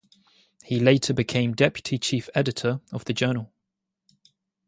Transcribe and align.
He 0.63 0.79
later 0.79 1.13
became 1.13 1.53
deputy 1.53 1.99
chief 1.99 2.27
editor 2.33 2.81
of 2.91 3.05
the 3.05 3.13
journal. 3.13 3.53